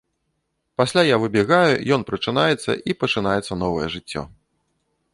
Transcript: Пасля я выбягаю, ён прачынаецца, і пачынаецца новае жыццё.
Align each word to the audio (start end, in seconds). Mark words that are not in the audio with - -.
Пасля 0.81 1.03
я 1.07 1.17
выбягаю, 1.25 1.75
ён 1.97 2.01
прачынаецца, 2.09 2.71
і 2.93 2.99
пачынаецца 3.05 3.63
новае 3.65 3.87
жыццё. 3.99 4.29